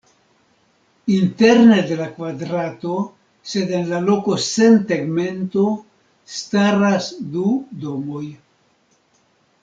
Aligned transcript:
Interne 1.15 1.75
de 1.89 1.97
la 1.99 2.05
kvadrato, 2.13 2.95
sed 3.51 3.73
en 3.79 3.83
la 3.91 3.99
loko 4.05 4.37
sen 4.45 4.79
tegmento, 4.91 5.65
staras 6.37 7.11
du 7.35 7.45
domoj. 7.85 8.23